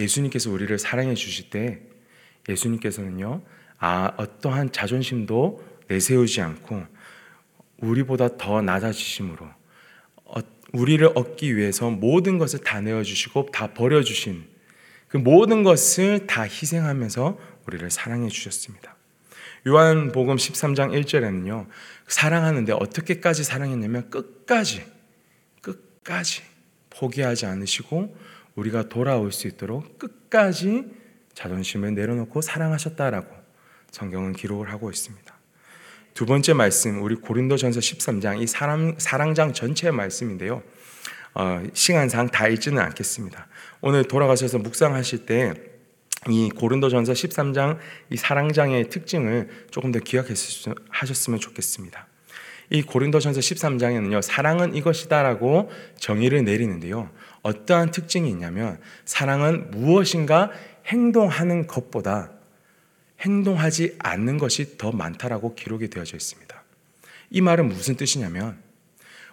예수님께서 0.00 0.50
우리를 0.50 0.76
사랑해 0.80 1.14
주실 1.14 1.50
때 1.50 1.82
예수님께서는요, 2.48 3.42
아, 3.84 4.12
어떠한 4.16 4.70
자존심도 4.70 5.60
내세우지 5.88 6.40
않고 6.40 6.86
우리보다 7.78 8.36
더 8.36 8.62
낮아지심으로 8.62 9.44
어, 10.24 10.34
우리를 10.72 11.10
얻기 11.16 11.56
위해서 11.56 11.90
모든 11.90 12.38
것을 12.38 12.60
다 12.60 12.80
내어주시고 12.80 13.50
다 13.50 13.74
버려주신 13.74 14.44
그 15.08 15.16
모든 15.16 15.64
것을 15.64 16.28
다 16.28 16.42
희생하면서 16.42 17.40
우리를 17.66 17.90
사랑해 17.90 18.28
주셨습니다. 18.28 18.94
요한복음 19.66 20.36
13장 20.36 20.92
1절에는요. 21.02 21.66
사랑하는데 22.06 22.72
어떻게까지 22.74 23.42
사랑했냐면 23.42 24.10
끝까지 24.10 24.84
끝까지 25.60 26.42
포기하지 26.90 27.46
않으시고 27.46 28.16
우리가 28.54 28.88
돌아올 28.88 29.32
수 29.32 29.48
있도록 29.48 29.98
끝까지 29.98 30.84
자존심을 31.34 31.96
내려놓고 31.96 32.42
사랑하셨다라고 32.42 33.41
성경은 33.92 34.32
기록을 34.32 34.70
하고 34.70 34.90
있습니다. 34.90 35.32
두 36.14 36.26
번째 36.26 36.52
말씀 36.52 37.00
우리 37.02 37.14
고린도전서 37.14 37.78
13장 37.78 38.42
이 38.42 38.46
사랑 38.46 38.96
사랑장 38.98 39.52
전체의 39.52 39.92
말씀인데요. 39.92 40.62
어, 41.34 41.62
시간상 41.72 42.28
다 42.28 42.48
읽지는 42.48 42.82
않겠습니다. 42.82 43.46
오늘 43.80 44.02
돌아가셔서 44.04 44.58
묵상하실 44.58 45.26
때 45.26 45.72
이 46.28 46.50
고린도전서 46.50 47.12
13장 47.12 47.78
이 48.10 48.16
사랑장의 48.16 48.90
특징을 48.90 49.48
조금 49.70 49.90
더 49.90 49.98
기억하셨으면 49.98 51.40
좋겠습니다. 51.40 52.06
이 52.70 52.82
고린도전서 52.82 53.40
13장에는요. 53.40 54.22
사랑은 54.22 54.74
이것이다라고 54.76 55.70
정의를 55.98 56.44
내리는데요. 56.44 57.10
어떠한 57.42 57.90
특징이 57.90 58.30
있냐면 58.30 58.78
사랑은 59.04 59.72
무엇인가 59.72 60.50
행동하는 60.86 61.66
것보다 61.66 62.30
행동하지 63.22 63.96
않는 63.98 64.38
것이 64.38 64.76
더 64.78 64.92
많다라고 64.92 65.54
기록이 65.54 65.88
되어져 65.88 66.16
있습니다. 66.16 66.62
이 67.30 67.40
말은 67.40 67.68
무슨 67.68 67.96
뜻이냐면 67.96 68.56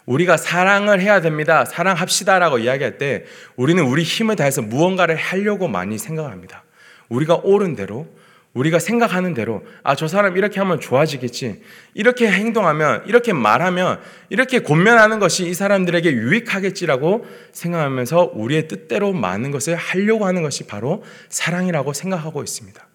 우리가 0.06 0.38
사랑을 0.38 1.02
해야 1.02 1.22
됩니다. 1.22 1.66
사랑합시다라고 1.66 2.60
이야기할 2.60 2.98
때 2.98 3.26
우리는 3.56 3.84
우리 3.84 4.04
힘을 4.04 4.36
다해서 4.36 4.62
무언가를 4.62 5.16
하려고 5.16 5.68
많이 5.68 5.98
생각합니다. 5.98 6.64
우리가 7.10 7.36
옳은 7.44 7.76
대로 7.76 8.08
우리가 8.54 8.80
생각하는 8.80 9.36
대로 9.36 9.64
아 9.84 9.94
저 9.96 10.08
사람 10.08 10.36
이렇게 10.36 10.60
하면 10.60 10.80
좋아지겠지 10.80 11.62
이렇게 11.94 12.28
행동하면 12.32 13.04
이렇게 13.06 13.34
말하면 13.34 14.00
이렇게 14.30 14.60
권면하는 14.60 15.20
것이 15.20 15.48
이 15.48 15.54
사람들에게 15.54 16.12
유익하겠지라고 16.12 17.28
생각하면서 17.52 18.32
우리의 18.34 18.68
뜻대로 18.68 19.14
많은 19.14 19.52
것을 19.52 19.76
하려고 19.76 20.26
하는 20.26 20.42
것이 20.42 20.66
바로 20.66 21.04
사랑이라고 21.30 21.94
생각하고 21.94 22.42
있습니다. 22.42 22.89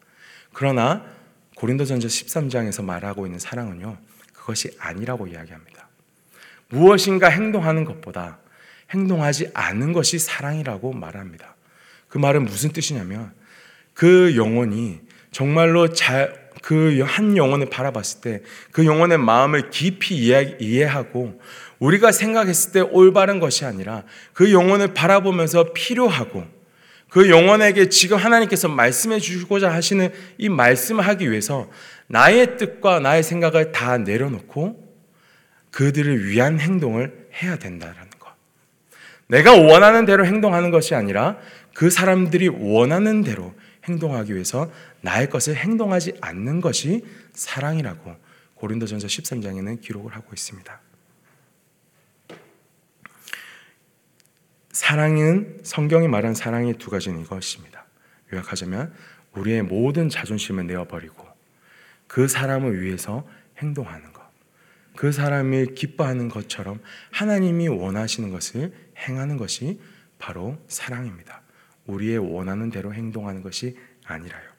그러나 0.54 1.04
고린도전서 1.56 2.08
13장에서 2.08 2.82
말하고 2.82 3.26
있는 3.26 3.38
사랑은요 3.38 3.98
그것이 4.32 4.74
아니라고 4.78 5.26
이야기합니다. 5.26 5.88
무엇인가 6.68 7.28
행동하는 7.28 7.84
것보다 7.84 8.38
행동하지 8.90 9.50
않은 9.52 9.92
것이 9.92 10.18
사랑이라고 10.18 10.92
말합니다. 10.92 11.54
그 12.08 12.18
말은 12.18 12.44
무슨 12.44 12.72
뜻이냐면 12.72 13.32
그 13.92 14.36
영혼이 14.36 15.00
정말로 15.30 15.88
그한 16.62 17.36
영혼을 17.36 17.68
바라봤을 17.68 18.20
때 18.22 18.42
그 18.70 18.86
영혼의 18.86 19.18
마음을 19.18 19.70
깊이 19.70 20.16
이해하고 20.16 21.40
우리가 21.78 22.12
생각했을 22.12 22.72
때 22.72 22.80
올바른 22.80 23.38
것이 23.40 23.64
아니라 23.64 24.04
그 24.32 24.52
영혼을 24.52 24.94
바라보면서 24.94 25.72
필요하고 25.72 26.44
그 27.14 27.30
영혼에게 27.30 27.90
지금 27.90 28.16
하나님께서 28.16 28.66
말씀해 28.66 29.20
주시고자 29.20 29.72
하시는 29.72 30.12
이 30.36 30.48
말씀을 30.48 31.06
하기 31.06 31.30
위해서 31.30 31.70
나의 32.08 32.56
뜻과 32.56 32.98
나의 32.98 33.22
생각을 33.22 33.70
다 33.70 33.98
내려놓고 33.98 34.84
그들을 35.70 36.26
위한 36.26 36.58
행동을 36.58 37.28
해야 37.40 37.56
된다라는 37.56 38.10
것. 38.18 38.34
내가 39.28 39.52
원하는 39.52 40.06
대로 40.06 40.26
행동하는 40.26 40.72
것이 40.72 40.96
아니라 40.96 41.38
그 41.72 41.88
사람들이 41.88 42.48
원하는 42.48 43.22
대로 43.22 43.54
행동하기 43.84 44.34
위해서 44.34 44.68
나의 45.00 45.30
것을 45.30 45.54
행동하지 45.54 46.14
않는 46.20 46.60
것이 46.60 47.04
사랑이라고 47.32 48.12
고린도전서 48.56 49.06
13장에는 49.06 49.80
기록을 49.80 50.16
하고 50.16 50.30
있습니다. 50.32 50.80
사랑은 54.84 55.60
성경이 55.62 56.08
말한 56.08 56.34
사랑의 56.34 56.74
두 56.74 56.90
가지는 56.90 57.22
이것입니다. 57.22 57.86
요약하자면 58.30 58.92
우리의 59.32 59.62
모든 59.62 60.10
자존심을 60.10 60.66
내어버리고 60.66 61.26
그 62.06 62.28
사람을 62.28 62.82
위해서 62.82 63.26
행동하는 63.56 64.12
것. 64.12 64.22
그 64.94 65.10
사람을 65.10 65.74
기뻐하는 65.74 66.28
것처럼 66.28 66.82
하나님이 67.12 67.68
원하시는 67.68 68.30
것을 68.30 68.74
행하는 68.98 69.38
것이 69.38 69.80
바로 70.18 70.58
사랑입니다. 70.68 71.40
우리의 71.86 72.18
원하는 72.18 72.68
대로 72.68 72.92
행동하는 72.92 73.40
것이 73.40 73.78
아니라요. 74.04 74.50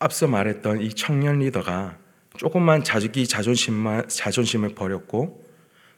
앞서 0.00 0.26
말했던 0.26 0.80
이 0.80 0.92
청년 0.94 1.38
리더가 1.38 1.96
조금만 2.36 2.82
자기 2.82 3.28
자존심만 3.28 4.08
자존심을 4.08 4.74
버렸고 4.74 5.48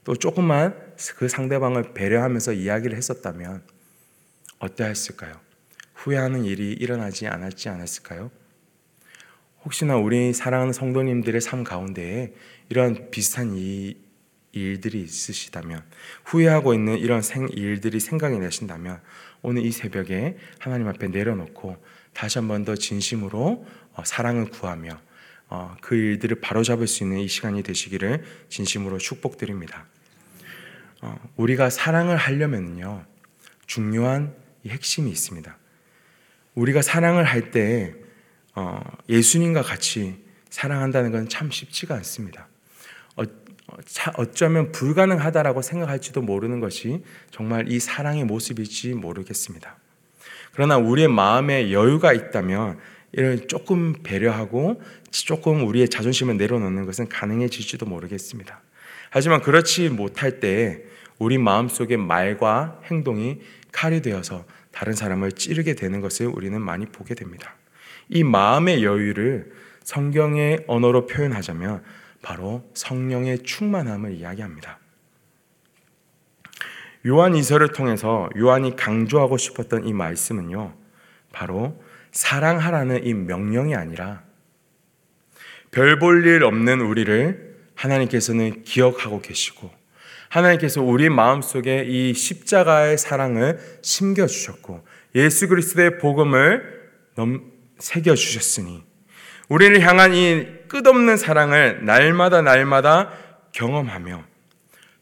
또 0.05 0.17
조금만 0.17 0.95
그 1.17 1.29
상대방을 1.29 1.95
배려하면서 1.95 2.55
이야기를 2.55 2.97
했었다면 2.97 3.63
어떠했을까요? 4.59 5.41
후회하는 5.95 6.45
일이 6.45 6.73
일어나지 6.73 7.27
않았지 7.29 7.69
않았을까요? 7.69 8.31
혹시나 9.65 9.97
우리 9.97 10.33
사랑하는 10.33 10.73
성도님들의 10.73 11.41
삶 11.41 11.63
가운데에 11.63 12.35
이런 12.69 13.11
비슷한 13.11 13.53
이 13.57 13.97
일들이 14.51 15.03
있으시다면 15.03 15.83
후회하고 16.25 16.75
있는 16.75 16.99
이런 16.99 17.23
생, 17.23 17.49
일들이 17.49 18.01
생각이 18.01 18.39
나신다면 18.39 19.01
오늘 19.41 19.65
이 19.65 19.71
새벽에 19.73 20.37
하나님 20.59 20.89
앞에 20.89 21.09
내려놓고 21.09 21.77
다시 22.13 22.39
한 22.39 22.49
번 22.49 22.65
더 22.65 22.75
진심으로 22.75 23.65
어, 23.95 24.05
사랑을 24.05 24.47
구하며 24.51 24.91
어, 24.91 24.99
그 25.81 25.95
일들을 25.95 26.41
바로잡을 26.41 26.87
수 26.87 27.05
있는 27.05 27.19
이 27.19 27.29
시간이 27.29 27.63
되시기를 27.63 28.25
진심으로 28.49 28.99
축복드립니다. 28.99 29.87
어, 31.03 31.19
우리가 31.37 31.69
사랑을 31.69 32.17
하려면요 32.17 33.05
중요한 33.67 34.35
핵심이 34.67 35.11
있습니다. 35.11 35.57
우리가 36.55 36.81
사랑을 36.83 37.25
할때 37.25 37.95
어, 38.55 38.81
예수님과 39.09 39.63
같이 39.63 40.23
사랑한다는 40.51 41.11
건 41.11 41.29
참 41.29 41.51
쉽지가 41.51 41.95
않습니다. 41.97 42.49
어, 43.17 43.23
차, 43.87 44.13
어쩌면 44.17 44.71
불가능하다라고 44.73 45.63
생각할지도 45.63 46.23
모르는 46.23 46.61
것이 46.61 47.03
정말 47.31 47.71
이 47.71 47.81
사랑의 47.81 48.25
모습일지 48.25 48.95
모르겠습니다. 48.95 49.77
그러나 50.53 50.77
우리의 50.77 51.09
마음에 51.09 51.73
여유가 51.73 52.13
있다면 52.13 52.79
이런 53.13 53.47
조금 53.47 53.95
배려하고 54.03 54.81
조금 55.11 55.67
우리의 55.67 55.89
자존심을 55.89 56.37
내려놓는 56.37 56.87
것은 56.87 57.09
가능해질지도 57.09 57.87
모르겠습니다. 57.87 58.63
하지만 59.11 59.43
그렇지 59.43 59.91
못할 59.91 60.41
때 60.41 60.85
우리 61.19 61.39
마음속의 61.39 61.99
말과 61.99 62.81
행동이 62.91 63.41
칼이 63.71 64.01
되어서 64.01 64.45
다른 64.71 64.95
사람을 64.95 65.33
찌르게 65.33 65.75
되는 65.75 66.01
것을 66.01 66.27
우리는 66.27 66.61
많이 66.61 66.87
보게 66.87 67.15
됩니다. 67.15 67.55
이 68.09 68.25
마음의 68.25 68.83
여유를 68.83 69.53
성경의 69.85 70.65
언어로 70.67 71.07
표현하자면 71.07 71.83
바로 72.23 72.69
성령의 72.75 73.41
충만함을 73.41 74.13
이야기합니다. 74.13 74.79
요한 77.07 77.35
이서를 77.35 77.69
통해서 77.69 78.31
요한이 78.37 78.77
강조하고 78.77 79.37
싶었던 79.37 79.87
이 79.87 79.93
말씀은요, 79.93 80.73
바로 81.33 81.83
사랑하라는 82.13 83.05
이 83.07 83.15
명령이 83.15 83.75
아니라 83.75 84.23
별 85.71 85.99
볼 85.99 86.27
일 86.27 86.45
없는 86.45 86.81
우리를 86.81 87.57
하나님께서는 87.75 88.63
기억하고 88.65 89.23
계시고 89.23 89.71
하나님께서 90.29 90.83
우리 90.83 91.09
마음속에 91.09 91.85
이 91.87 92.15
십자가의 92.15 92.99
사랑을 92.99 93.59
심겨 93.83 94.27
주셨고 94.27 94.87
예수 95.15 95.49
그리스도의 95.49 95.99
복음을 95.99 96.91
새겨 97.79 98.15
주셨으니 98.15 98.83
우리를 99.49 99.81
향한 99.81 100.15
이 100.15 100.47
끝없는 100.69 101.17
사랑을 101.17 101.85
날마다 101.85 102.41
날마다 102.43 103.13
경험하며 103.53 104.25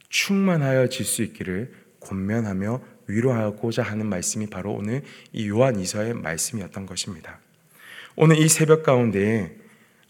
충만하여 0.09 0.89
질 0.89 1.07
수 1.07 1.23
있기를 1.23 1.73
권면하며 2.01 2.81
위로하고자 3.11 3.83
하는 3.83 4.07
말씀이 4.07 4.47
바로 4.47 4.73
오늘 4.73 5.03
이 5.33 5.49
요한 5.49 5.79
이서의 5.79 6.15
말씀이었던 6.15 6.87
것입니다. 6.87 7.39
오늘 8.17 8.39
이 8.39 8.49
새벽 8.49 8.83
가운데 8.83 9.57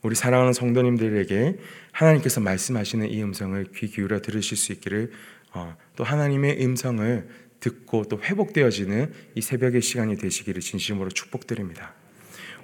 우리 0.02 0.14
사랑하는 0.14 0.52
성도님들에게 0.52 1.58
하나님께서 1.92 2.40
말씀하시는 2.40 3.10
이 3.10 3.22
음성을 3.22 3.64
귀 3.74 3.88
기울여 3.88 4.20
들으실 4.20 4.56
수 4.56 4.72
있기를 4.72 5.12
어, 5.52 5.76
또 5.96 6.04
하나님의 6.04 6.64
음성을 6.64 7.28
듣고 7.60 8.04
또 8.04 8.20
회복되어지는 8.22 9.12
이 9.34 9.40
새벽의 9.40 9.82
시간이 9.82 10.16
되시기를 10.16 10.62
진심으로 10.62 11.10
축복드립니다. 11.10 11.94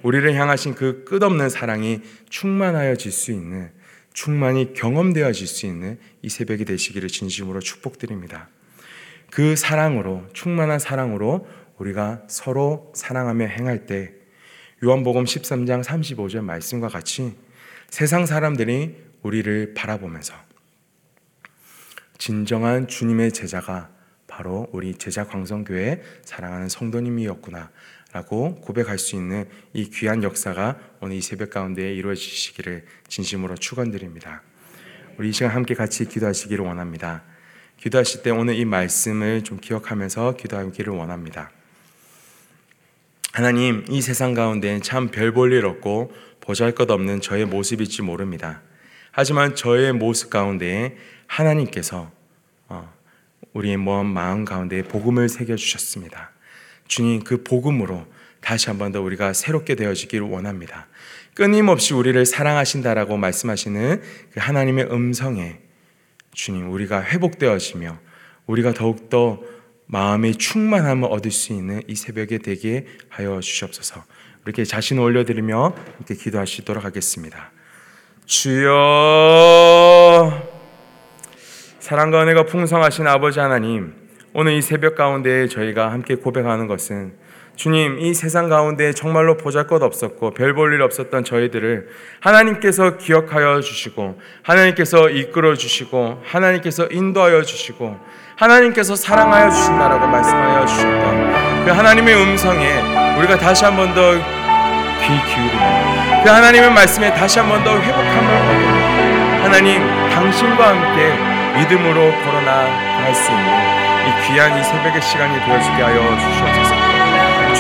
우리를 0.02 0.34
향하신 0.34 0.74
그 0.74 1.04
끝없는 1.04 1.50
사랑이 1.50 2.00
충만하여질 2.30 3.12
수 3.12 3.32
있는 3.32 3.70
충만히 4.12 4.72
경험되어질 4.72 5.46
수 5.46 5.66
있는 5.66 5.98
이 6.22 6.30
새벽이 6.30 6.64
되시기를 6.64 7.08
진심으로 7.10 7.60
축복드립니다. 7.60 8.48
그 9.30 9.56
사랑으로 9.56 10.26
충만한 10.32 10.78
사랑으로 10.78 11.46
우리가 11.78 12.22
서로 12.28 12.92
사랑하며 12.94 13.46
행할 13.46 13.86
때 13.86 14.12
요한복음 14.84 15.24
13장 15.24 15.82
35절 15.82 16.42
말씀과 16.42 16.88
같이 16.88 17.34
세상 17.88 18.26
사람들이 18.26 18.96
우리를 19.22 19.74
바라보면서 19.74 20.34
진정한 22.18 22.88
주님의 22.88 23.32
제자가 23.32 23.90
바로 24.26 24.68
우리 24.72 24.94
제자 24.94 25.24
광성교회 25.24 26.02
사랑하는 26.24 26.68
성도님이었구나 26.68 27.70
라고 28.12 28.54
고백할 28.56 28.98
수 28.98 29.16
있는 29.16 29.48
이 29.72 29.90
귀한 29.90 30.22
역사가 30.22 30.78
오늘 31.00 31.16
이 31.16 31.20
새벽 31.20 31.50
가운데 31.50 31.92
이루어지시기를 31.94 32.84
진심으로 33.08 33.56
축원드립니다. 33.56 34.42
우리 35.18 35.30
이 35.30 35.32
시간 35.32 35.50
함께 35.52 35.74
같이 35.74 36.06
기도하시기를 36.06 36.64
원합니다. 36.64 37.24
기도하실 37.78 38.22
때 38.22 38.30
오늘 38.30 38.54
이 38.56 38.64
말씀을 38.64 39.44
좀 39.44 39.58
기억하면서 39.60 40.36
기도하기를 40.36 40.92
원합니다. 40.92 41.50
하나님, 43.32 43.84
이 43.88 44.00
세상 44.00 44.32
가운데 44.34 44.80
참 44.80 45.10
별 45.10 45.32
볼 45.32 45.52
일 45.52 45.66
없고 45.66 46.12
보잘 46.40 46.72
것 46.72 46.90
없는 46.90 47.20
저의 47.20 47.44
모습일지 47.44 48.02
모릅니다. 48.02 48.62
하지만 49.12 49.54
저의 49.54 49.92
모습 49.92 50.30
가운데 50.30 50.96
하나님께서 51.26 52.10
어, 52.68 52.92
우리의 53.52 53.76
먼 53.76 54.06
마음 54.06 54.44
가운데 54.44 54.82
복음을 54.82 55.28
새겨 55.28 55.56
주셨습니다. 55.56 56.30
주님 56.88 57.24
그 57.24 57.42
복음으로 57.42 58.06
다시 58.40 58.68
한 58.68 58.78
번 58.78 58.92
더 58.92 59.00
우리가 59.02 59.32
새롭게 59.32 59.74
되어지기를 59.74 60.26
원합니다. 60.26 60.86
끊임없이 61.34 61.94
우리를 61.94 62.24
사랑하신다라고 62.24 63.16
말씀하시는 63.16 64.02
그 64.32 64.40
하나님의 64.40 64.86
음성에 64.90 65.58
주님 66.36 66.70
우리가 66.70 67.02
회복되어지며 67.02 67.98
우리가 68.46 68.74
더욱더 68.74 69.40
마음의 69.86 70.34
충만함을 70.34 71.08
얻을 71.10 71.30
수 71.30 71.54
있는 71.54 71.80
이 71.88 71.94
새벽에 71.94 72.38
되게 72.38 72.86
하여 73.08 73.40
주시옵소서. 73.40 74.04
이렇게 74.44 74.64
자신을 74.64 75.02
올려드리며 75.02 75.74
이렇게 75.98 76.14
기도하시도록 76.14 76.84
하겠습니다. 76.84 77.52
주여 78.26 78.70
사랑과 81.78 82.22
은혜가 82.22 82.44
풍성하신 82.44 83.06
아버지 83.06 83.40
하나님 83.40 83.94
오늘 84.34 84.52
이 84.52 84.62
새벽 84.62 84.94
가운데 84.94 85.48
저희가 85.48 85.90
함께 85.90 86.16
고백하는 86.16 86.66
것은 86.66 87.14
주님, 87.56 87.98
이 88.00 88.12
세상 88.12 88.48
가운데 88.50 88.92
정말로 88.92 89.36
보잘 89.38 89.66
것 89.66 89.82
없었고 89.82 90.32
별 90.32 90.52
볼 90.54 90.74
일 90.74 90.82
없었던 90.82 91.24
저희들을 91.24 91.88
하나님께서 92.20 92.98
기억하여 92.98 93.60
주시고 93.60 94.20
하나님께서 94.42 95.08
이끌어 95.08 95.54
주시고 95.54 96.22
하나님께서 96.24 96.86
인도하여 96.90 97.42
주시고 97.42 97.98
하나님께서 98.36 98.94
사랑하여 98.94 99.50
주신다라고 99.50 100.06
말씀하여 100.06 100.66
주셨던 100.66 101.64
그 101.64 101.70
하나님의 101.70 102.14
음성에 102.22 103.16
우리가 103.18 103.38
다시 103.38 103.64
한 103.64 103.74
번 103.76 103.94
더 103.94 104.12
귀 105.00 105.08
기울이며 105.08 106.22
그 106.24 106.28
하나님의 106.30 106.70
말씀에 106.72 107.14
다시 107.14 107.38
한 107.38 107.48
번 107.48 107.64
더 107.64 107.78
회복함을 107.80 108.34
얻고 108.34 109.44
하나님 109.44 109.80
당신과 110.10 110.68
함께 110.68 111.58
믿음으로 111.58 112.10
걸어나갈 112.24 113.14
수 113.14 113.30
있는 113.30 113.46
이 114.06 114.26
귀한 114.28 114.58
이 114.58 114.62
새벽의 114.62 115.00
시간이 115.00 115.38
되어지게 115.44 115.82
하여 115.82 116.16
주시옵소서. 116.18 116.65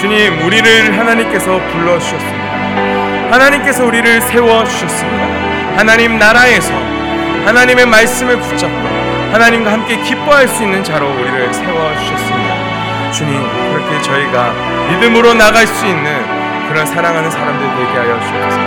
주님, 0.00 0.44
우리를 0.44 0.98
하나님께서 0.98 1.58
불러 1.72 1.98
주셨습니다. 1.98 3.32
하나님께서 3.32 3.84
우리를 3.84 4.20
세워 4.20 4.62
주셨습니다. 4.64 5.26
하나님 5.76 6.18
나라에서 6.18 6.72
하나님의 7.46 7.86
말씀을 7.86 8.38
붙잡고 8.38 8.88
하나님과 9.32 9.72
함께 9.72 9.96
기뻐할 10.02 10.46
수 10.48 10.62
있는 10.62 10.84
자로 10.84 11.08
우리를 11.08 11.54
세워 11.54 11.94
주셨습니다. 11.96 13.10
주님, 13.10 13.40
그렇게 13.72 14.02
저희가 14.02 14.52
믿음으로 14.90 15.32
나갈 15.34 15.66
수 15.66 15.86
있는 15.86 16.24
그런 16.68 16.84
사랑하는 16.84 17.30
사람들 17.30 17.66
되게 17.76 17.98
하여 17.98 18.20
주옵소서. 18.20 18.58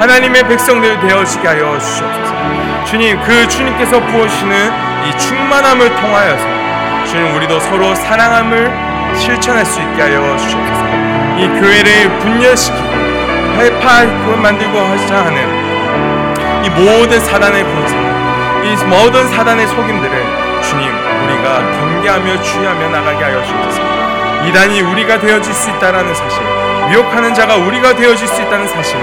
하나님의 0.00 0.48
백성들 0.48 1.00
되어지게 1.00 1.48
하여 1.48 1.78
주시옵소서. 1.78 2.84
주님 2.86 3.20
그 3.22 3.46
주님께서 3.48 4.00
부으시는 4.00 4.72
이 5.06 5.18
충만함을 5.18 5.94
통하여서 5.96 6.44
주님 7.04 7.34
우리도 7.34 7.60
서로 7.60 7.94
사랑함을 7.94 8.87
실천할 9.16 9.64
수 9.64 9.80
있게 9.80 10.02
하여 10.02 10.36
주옵소서. 10.36 10.84
이 11.38 11.48
교회를 11.60 12.18
분열시키고 12.18 12.88
회파하고 13.58 14.36
만들고 14.36 14.78
하자 14.78 15.24
하는 15.26 16.64
이 16.64 16.70
모든 16.70 17.20
사단의 17.20 17.64
공세, 17.64 17.96
이 18.64 18.76
모든 18.86 19.26
사단의 19.28 19.66
속임들을 19.68 20.60
주님 20.62 20.88
우리가 21.24 21.60
경계하며 21.78 22.42
주의하며 22.42 22.88
나가게 22.90 23.24
하여 23.24 23.42
주옵소서. 23.44 23.80
이단이 24.46 24.80
우리가 24.82 25.18
되어질 25.18 25.52
수 25.52 25.70
있다라는 25.70 26.14
사실, 26.14 26.40
미혹하는 26.88 27.34
자가 27.34 27.56
우리가 27.56 27.94
되어질 27.94 28.26
수 28.26 28.40
있다는 28.42 28.66
사실을 28.68 29.00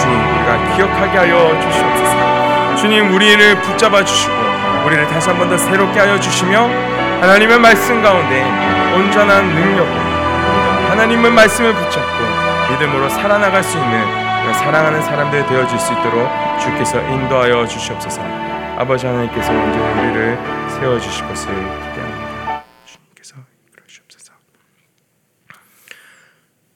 주님 0.00 0.18
우리가 0.20 0.76
기억하게 0.76 1.18
하여 1.18 1.58
주시옵소서. 1.60 2.76
주님 2.76 3.14
우리를 3.14 3.60
붙잡아 3.62 4.04
주시고 4.04 4.34
우리를 4.86 5.06
다시 5.08 5.28
한 5.30 5.38
번 5.38 5.48
더 5.48 5.56
새롭게 5.56 5.98
하여 6.00 6.18
주시며 6.20 6.68
하나님의 7.20 7.58
말씀 7.58 8.02
가운데 8.02 8.42
온전한 8.94 9.46
능력으로 9.46 10.00
하나님의 10.90 11.30
말씀을 11.32 11.74
붙잡고 11.74 12.72
믿음으로 12.72 13.08
살아나갈 13.08 13.62
수 13.62 13.76
있는 13.78 14.24
사랑하는 14.52 15.02
사람들 15.02 15.46
되어질 15.46 15.78
수 15.78 15.92
있도록 15.92 16.28
주께서 16.60 17.00
인도하여 17.00 17.66
주시옵소서. 17.66 18.20
아버지 18.76 19.06
하나님께서 19.06 19.52
언제 19.52 19.78
우리를 19.78 20.38
세워 20.78 21.00
주실 21.00 21.26
것을 21.26 21.48
기대합니다. 21.54 22.64
주님께서 22.84 23.36
이끌어 23.68 23.86
주옵소서. 23.86 24.32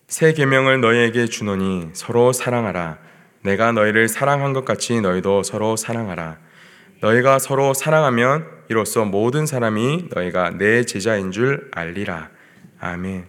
새 0.09 0.33
계명을 0.33 0.81
너희에게 0.81 1.27
주노니 1.27 1.91
서로 1.93 2.33
사랑하라. 2.33 2.99
내가 3.43 3.73
너희를 3.73 4.09
사랑한 4.09 4.55
것 4.55 4.65
같이 4.65 5.01
너희도 5.01 5.43
서로 5.43 5.77
사랑하라. 5.77 6.39
너희가 7.01 7.39
서로 7.39 7.75
사랑하면 7.75 8.58
이로써 8.69 9.05
모든 9.05 9.47
사람이 9.47 10.09
너희가 10.11 10.51
내 10.51 10.85
제자인 10.85 11.33
줄 11.33 11.71
알리라. 11.73 12.31
아멘. 12.81 13.27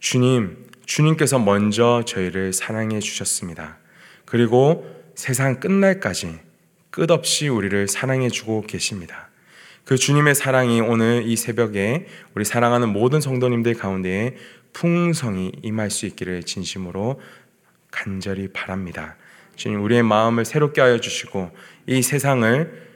주님, 0.00 0.66
주님께서 0.84 1.38
먼저 1.38 2.02
저희를 2.06 2.52
사랑해 2.52 3.00
주셨습니다. 3.00 3.78
그리고 4.26 4.84
세상 5.14 5.60
끝날까지 5.60 6.38
끝없이 6.90 7.48
우리를 7.48 7.88
사랑해 7.88 8.28
주고 8.28 8.62
계십니다. 8.62 9.30
그 9.84 9.96
주님의 9.96 10.34
사랑이 10.34 10.80
오늘 10.80 11.24
이 11.26 11.36
새벽에 11.36 12.06
우리 12.34 12.44
사랑하는 12.44 12.90
모든 12.90 13.20
성도님들 13.20 13.74
가운데에 13.74 14.36
풍성히 14.72 15.52
임할 15.62 15.90
수 15.90 16.06
있기를 16.06 16.42
진심으로 16.42 17.20
간절히 17.90 18.48
바랍니다. 18.52 19.16
주님, 19.56 19.82
우리의 19.82 20.02
마음을 20.02 20.44
새롭게 20.44 20.80
하여 20.80 20.98
주시고 20.98 21.50
이 21.86 22.02
세상을 22.02 22.90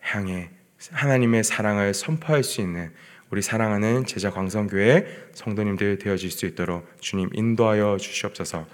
향해 0.00 0.50
하나님의 0.90 1.44
사랑을 1.44 1.94
선포할 1.94 2.42
수 2.42 2.60
있는 2.60 2.92
우리 3.30 3.40
사랑하는 3.40 4.04
제자 4.04 4.30
광성교회 4.30 5.30
성도님들 5.32 5.98
되어질 5.98 6.30
수 6.30 6.44
있도록 6.46 6.86
주님 7.00 7.30
인도하여 7.32 7.96
주시옵소서. 7.98 8.66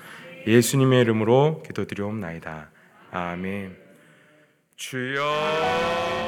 예수님의 0.47 1.03
이름으로 1.03 1.63
기도드리옵나이다. 1.65 2.71
아멘. 3.11 3.77
주여 4.77 6.28